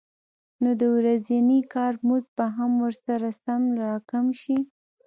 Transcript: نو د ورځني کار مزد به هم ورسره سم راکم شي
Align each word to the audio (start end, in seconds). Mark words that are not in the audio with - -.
نو 0.61 0.69
د 0.79 0.81
ورځني 0.97 1.59
کار 1.73 1.93
مزد 2.07 2.29
به 2.37 2.45
هم 2.57 2.71
ورسره 2.83 3.29
سم 3.43 3.61
راکم 3.83 4.25
شي 4.41 4.57